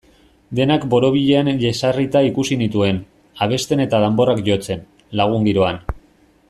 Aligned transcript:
Denak 0.59 0.87
borobilean 0.93 1.49
jesarrita 1.65 2.23
ikusi 2.29 2.57
nituen, 2.63 3.03
abesten 3.47 3.87
eta 3.87 4.03
danborrak 4.07 4.43
jotzen, 4.49 4.83
lagun-giroan. 5.23 5.83